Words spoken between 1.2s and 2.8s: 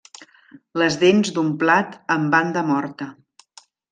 d'un plat amb banda